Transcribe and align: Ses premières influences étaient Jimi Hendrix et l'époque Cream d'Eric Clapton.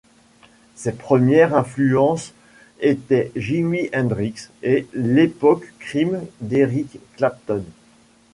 Ses 0.73 0.93
premières 0.93 1.53
influences 1.53 2.33
étaient 2.79 3.31
Jimi 3.35 3.87
Hendrix 3.93 4.33
et 4.63 4.87
l'époque 4.95 5.71
Cream 5.77 6.23
d'Eric 6.41 6.97
Clapton. 7.17 7.63